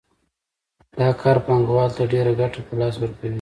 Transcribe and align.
دا 0.97 1.07
کار 1.21 1.37
پانګوال 1.45 1.89
ته 1.97 2.03
ډېره 2.13 2.31
ګټه 2.39 2.59
په 2.67 2.73
لاس 2.79 2.95
ورکوي 2.99 3.29